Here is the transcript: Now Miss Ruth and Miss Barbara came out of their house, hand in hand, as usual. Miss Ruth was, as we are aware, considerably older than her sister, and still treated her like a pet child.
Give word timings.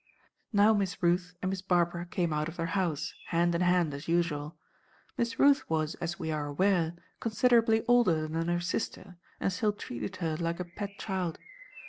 Now 0.51 0.73
Miss 0.73 1.03
Ruth 1.03 1.35
and 1.43 1.51
Miss 1.51 1.61
Barbara 1.61 2.07
came 2.07 2.33
out 2.33 2.49
of 2.49 2.57
their 2.57 2.65
house, 2.73 3.13
hand 3.27 3.53
in 3.53 3.61
hand, 3.61 3.93
as 3.93 4.07
usual. 4.07 4.57
Miss 5.15 5.37
Ruth 5.37 5.63
was, 5.69 5.93
as 6.01 6.17
we 6.17 6.31
are 6.31 6.47
aware, 6.47 6.95
considerably 7.19 7.83
older 7.87 8.27
than 8.27 8.47
her 8.47 8.59
sister, 8.59 9.17
and 9.39 9.53
still 9.53 9.73
treated 9.73 10.15
her 10.15 10.35
like 10.37 10.59
a 10.59 10.65
pet 10.65 10.97
child. 10.97 11.37